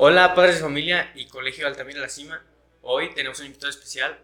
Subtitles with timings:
[0.00, 2.40] Hola padres de familia y Colegio Altamira La Cima.
[2.82, 4.16] Hoy tenemos un invitado especial,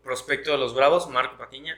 [0.00, 1.76] prospecto de los Bravos, Marco Patiña.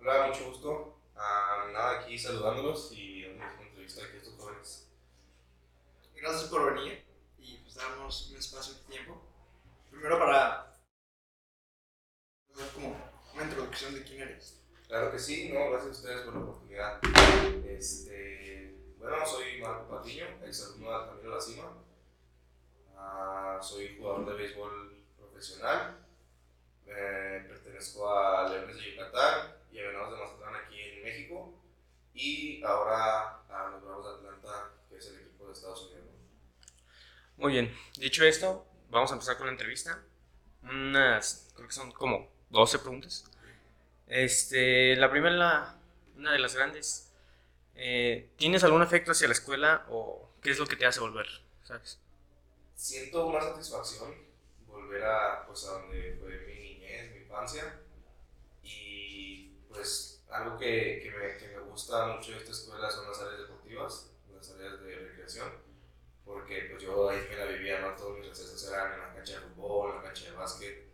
[0.00, 0.98] Hola, mucho gusto.
[1.14, 4.88] Ah, nada, aquí saludándolos y una entrevista aquí a estos jóvenes.
[6.16, 7.04] Gracias por venir
[7.38, 9.20] y pues darnos un espacio de tiempo.
[9.90, 10.72] Primero para
[12.56, 12.96] dar como
[13.34, 14.58] una introducción de quién eres.
[14.86, 17.00] Claro que sí, no, gracias a ustedes por la oportunidad.
[17.66, 18.47] Este,
[20.08, 21.72] soy Marco Patiño, exalumno de Altamira La Cima.
[22.96, 25.98] Ah, soy jugador de béisbol profesional.
[26.86, 31.54] Eh, pertenezco a Leones de Yucatán y a Venados de Mazatlán aquí en México.
[32.14, 36.06] Y ahora a los Bravos de Atlanta, que es el equipo de Estados Unidos.
[37.36, 40.02] Muy bien, dicho esto, vamos a empezar con la entrevista.
[40.62, 43.24] Unas, creo que son como 12 preguntas.
[44.06, 45.76] Este, la primera,
[46.16, 47.08] una de las grandes.
[47.78, 51.26] Eh, ¿Tienes algún afecto hacia la escuela o qué es lo que te hace volver?
[51.64, 51.98] ¿Sabes?
[52.78, 54.14] siento una satisfacción
[54.66, 57.80] volver a, pues, a donde fue mi niñez, mi infancia.
[58.62, 63.20] Y pues algo que, que, me, que me gusta mucho de esta escuela son las
[63.20, 65.52] áreas deportivas, las áreas de recreación.
[66.24, 67.96] Porque pues yo ahí me la vivía, ¿no?
[67.96, 70.88] Todos mis recesos eran en la cancha de fútbol, en la cancha de básquet.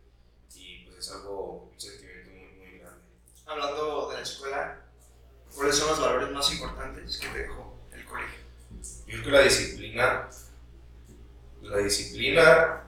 [0.55, 3.01] Y pues es algo, un sentimiento muy, muy grande.
[3.45, 4.54] Hablando de la escuela,
[5.75, 8.39] ¿cuáles son los valores más importantes que te dejó el colegio?
[9.07, 10.29] Yo creo que la disciplina,
[11.61, 12.83] la disciplina,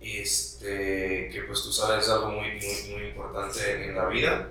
[0.00, 4.48] este, que pues tú sabes es algo muy, muy, muy importante en la vida,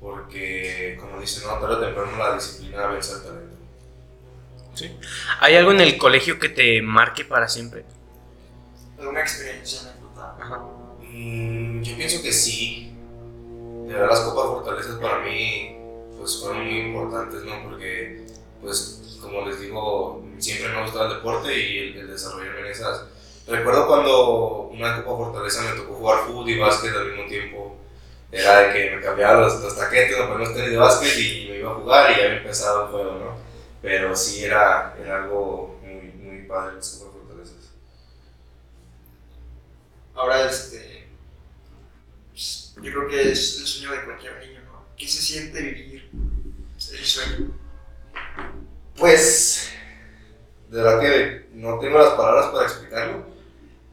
[0.00, 3.56] porque como dicen, no, tarde o temprano la disciplina vence al talento.
[5.40, 7.84] ¿Hay algo en el colegio que te marque para siempre?
[8.98, 9.94] ¿Alguna experiencia?
[10.16, 10.58] Ajá.
[11.00, 12.92] Mm, yo pienso que sí,
[13.86, 15.75] de verdad las copas fortalezas para mí
[16.26, 17.62] pues fueron muy importantes, ¿no?
[17.62, 18.26] Porque
[18.60, 22.66] pues como les digo, siempre me ha gustado el deporte y el, el desarrollarme en
[22.66, 23.04] esas.
[23.46, 27.76] Recuerdo cuando una Copa Fortaleza me tocó jugar fútbol y básquet al mismo tiempo.
[28.32, 31.58] Era de que me cambiaba los, los taquetes, me ponía tenis de básquet y me
[31.58, 33.36] iba a jugar y ya había empezado el juego, ¿no?
[33.80, 37.70] Pero sí era, era algo muy, muy padre las Copas Fortalezas.
[40.12, 41.06] Ahora, este,
[42.32, 44.55] pues, yo creo que es el sueño de cualquier niño.
[44.96, 47.50] ¿Qué se siente vivir el sueño?
[48.96, 49.70] Pues,
[50.70, 53.26] de verdad que no tengo las palabras para explicarlo,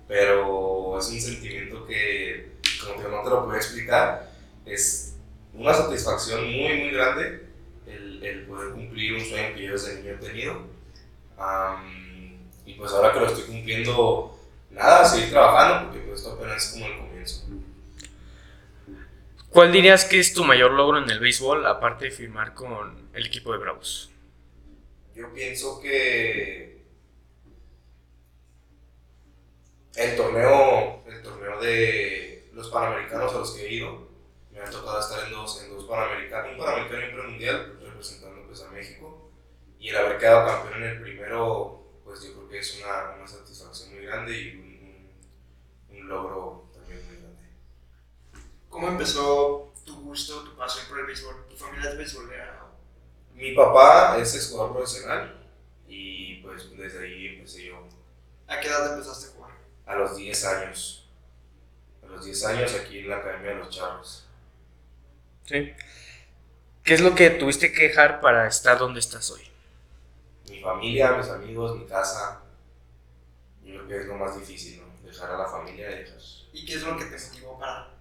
[0.07, 4.31] pero es un sentimiento que, como que no te lo puedo explicar,
[4.65, 5.15] es
[5.53, 7.47] una satisfacción muy, muy grande
[7.85, 10.61] el, poder cumplir un sueño que yo desde niño he tenido.
[12.65, 14.39] Y pues ahora que lo estoy cumpliendo,
[14.71, 17.43] nada, seguir trabajando, porque pues esto apenas es como el comienzo.
[19.53, 23.25] ¿Cuál dirías que es tu mayor logro en el béisbol aparte de firmar con el
[23.27, 24.11] equipo de Bravos?
[25.15, 26.83] Yo pienso que
[29.95, 34.07] el torneo, el torneo de los panamericanos a los que he ido,
[34.51, 38.43] me ha tocado estar en dos, en dos panamericanos, un panamericano y un premundial, representando
[38.47, 39.31] pues a México,
[39.79, 43.27] y el haber quedado campeón en el primero, pues yo creo que es una, una
[43.27, 46.65] satisfacción muy grande y un, un- logro.
[48.83, 51.47] ¿Cómo empezó tu gusto, tu pasión por el béisbol?
[51.49, 52.59] ¿Tu familia es beisbolera?
[52.59, 53.33] no?
[53.33, 55.41] Mi papá es exjugador profesional
[55.87, 57.87] y pues desde ahí empecé yo
[58.45, 59.51] ¿A qué edad empezaste a jugar?
[59.85, 61.09] a los 10 años.
[62.03, 64.27] A los 10 años aquí en la Academia de los Charros.
[65.45, 65.71] ¿Sí?
[66.83, 69.49] ¿Qué es lo que tuviste que dejar para estar donde estás hoy?
[70.49, 72.41] Mi familia, mis amigos, mi casa.
[73.63, 75.07] Yo creo que es lo más difícil, ¿no?
[75.09, 76.19] Dejar a la familia y dejar.
[76.51, 77.92] ¿Y qué es lo que te motivó para...?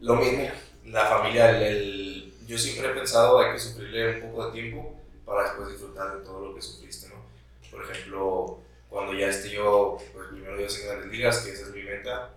[0.00, 0.48] Lo mismo,
[0.86, 5.00] la familia, el, el- yo siempre he pensado hay que sufrirle un poco de tiempo
[5.24, 7.16] para después disfrutar de todo lo que sufriste, ¿no?
[7.70, 11.70] Por ejemplo, cuando ya esté yo, pues primero Dios en grandes ligas, que esa es
[11.72, 12.30] mi meta,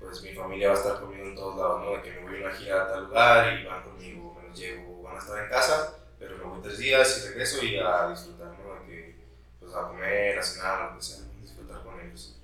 [0.00, 1.92] pues mi familia va a estar conmigo en todos lados, ¿no?
[1.92, 4.58] De que me voy a una gira a tal lugar y van conmigo, me los
[4.58, 8.08] llevo, van a estar en casa, pero me voy tres días y regreso y a
[8.10, 8.74] disfrutar, ¿no?
[8.80, 9.16] De que,
[9.60, 12.36] pues a comer, a cenar, lo que sea, disfrutar con ellos.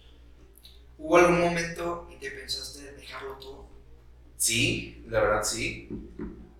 [0.98, 3.53] ¿Hubo algún momento en que pensaste dejarlo todo?
[4.44, 5.88] Sí, la verdad sí,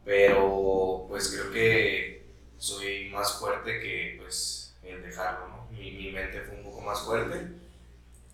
[0.06, 2.24] pero pues creo que
[2.56, 5.68] soy más fuerte que pues el dejarlo, ¿no?
[5.70, 7.46] Mi, mi mente fue un poco más fuerte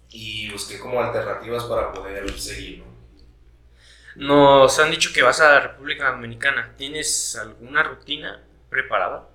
[0.08, 2.84] y busqué como alternativas para poder seguir, ¿no?
[4.14, 6.74] Nos han dicho que vas a la República Dominicana.
[6.76, 9.28] ¿Tienes alguna rutina preparada?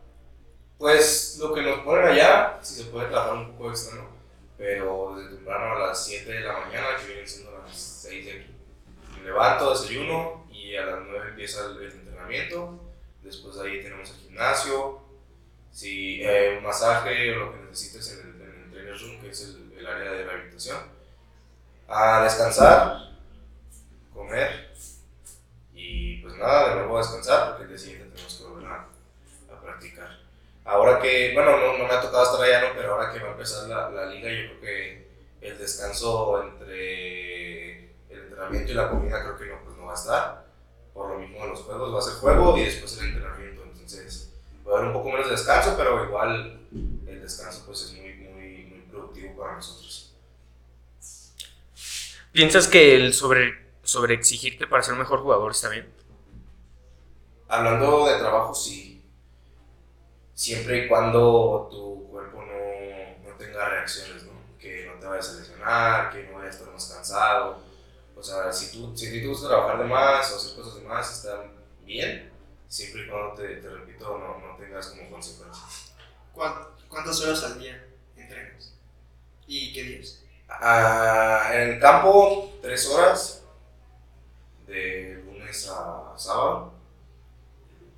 [0.77, 4.09] Pues lo que nos ponen allá, si se puede trabajar un poco extra, ¿no?
[4.57, 8.31] Pero desde temprano a las 7 de la mañana, que vienen siendo las 6 de
[8.31, 8.56] aquí.
[9.25, 12.80] Me levanto, desayuno y a las 9 empieza el, el entrenamiento.
[13.21, 15.01] Después de ahí tenemos el gimnasio,
[15.71, 19.30] si, eh, un masaje o lo que necesites en el, en el fitness room, que
[19.30, 20.77] es el, el área de rehabilitación,
[21.88, 23.12] a descansar,
[24.13, 24.71] comer
[25.74, 28.88] y pues nada, de nuevo a descansar porque el día siguiente tenemos que volver a,
[29.53, 30.19] a practicar.
[30.63, 32.75] Ahora que, bueno, no, no me ha tocado estar allá, ¿no?
[32.75, 35.06] pero ahora que va a empezar la, la liga, yo creo que
[35.41, 37.25] el descanso entre
[38.45, 40.45] entrenamiento y la comida creo que no, pues no va a estar.
[40.94, 43.63] Por lo mismo de los juegos, va a ser juego y después el entrenamiento.
[43.63, 44.33] Entonces
[44.68, 48.13] va a haber un poco menos de descanso, pero igual el descanso pues es muy,
[48.13, 50.13] muy, muy productivo para nosotros.
[52.31, 53.53] ¿Piensas que el sobre,
[53.83, 55.89] sobre exigirte para ser un mejor jugador está bien?
[57.48, 59.01] Hablando de trabajo, sí.
[60.33, 64.31] Siempre y cuando tu cuerpo no, no tenga reacciones, ¿no?
[64.59, 67.59] Que no te vayas a lesionar, que no vayas a estar más cansado.
[68.17, 70.75] O sea, si, tú, si a ti te gusta trabajar de más o hacer cosas
[70.75, 71.44] de más, está
[71.83, 72.31] bien.
[72.67, 75.94] Siempre y cuando, te, te repito, no, no tengas como consecuencias.
[76.33, 77.85] ¿Cuán- ¿Cuántas horas al día
[78.15, 78.73] entrenas?
[79.47, 80.23] ¿Y qué días?
[80.47, 83.44] Ah, en el campo, tres horas,
[84.67, 86.73] de lunes a sábado.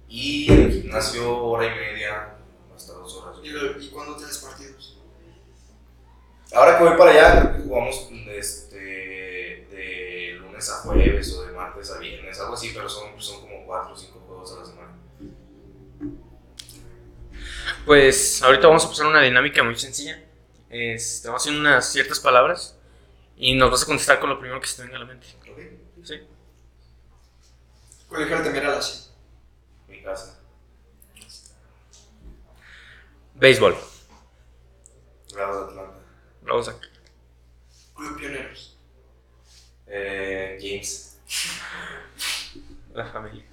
[0.10, 2.36] Y en el gimnasio, hora y media,
[2.76, 3.38] hasta dos horas.
[3.44, 4.98] ¿Y, lo- y cuándo tienes partidos?
[6.54, 9.17] Ahora que voy para allá, jugamos este,
[10.58, 13.94] lunes a jueves o de martes a viernes, algo así, pero son, son como cuatro
[13.94, 14.98] o cinco juegos a la semana.
[17.86, 20.24] Pues ahorita vamos a pasar una dinámica muy sencilla.
[20.70, 22.78] Este, vamos a hacer unas ciertas palabras
[23.36, 25.28] y nos vas a contestar con lo primero que se te venga a la mente.
[25.42, 25.60] ¿Ok?
[26.04, 26.22] ¿Sí?
[28.10, 29.12] Colegio Altamira la sí.
[29.88, 30.40] Mi casa,
[33.36, 33.78] Béisbol.
[35.34, 36.72] Bravos de Atlanta.
[36.72, 36.80] A...
[37.96, 38.57] Club Pioneros.
[39.88, 41.20] Eh, James,
[42.94, 43.46] La familia.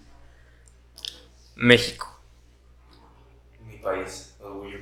[1.56, 2.10] México.
[3.60, 4.78] mi país, orgullo,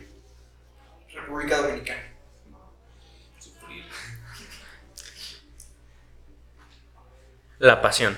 [1.12, 2.02] República Dominicana.
[3.38, 3.84] sufrir,
[7.58, 8.16] La pasión.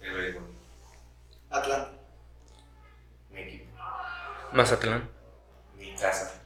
[0.00, 0.42] el béisbol,
[1.50, 1.92] Atlanta.
[3.30, 3.64] mi equipo,
[4.52, 5.10] Mazatlán.
[5.76, 6.40] mi casa.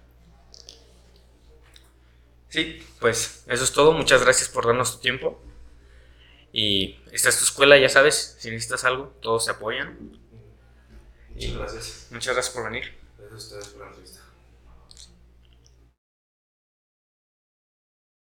[2.49, 3.93] Sí, pues eso es todo.
[3.93, 5.38] Muchas gracias por darnos tu tiempo.
[6.53, 8.37] Y esta es tu escuela, ya sabes.
[8.39, 10.19] Si necesitas algo, todos se apoyan.
[11.31, 12.06] Muchas gracias.
[12.11, 12.95] Muchas gracias por venir.
[13.19, 14.21] Gracias a ustedes por la entrevista.